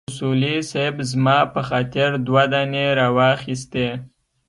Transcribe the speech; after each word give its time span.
اصولي 0.09 0.55
صیب 0.71 0.95
زما 1.11 1.37
په 1.53 1.61
خاطر 1.69 2.09
دوه 2.27 2.43
دانې 2.51 2.85
راواخيستې. 2.99 3.87